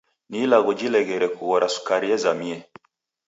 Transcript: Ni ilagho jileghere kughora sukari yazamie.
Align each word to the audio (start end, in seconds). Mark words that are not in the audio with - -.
Ni 0.29 0.37
ilagho 0.45 0.71
jileghere 0.79 1.27
kughora 1.35 1.67
sukari 1.75 2.07
yazamie. 2.11 2.57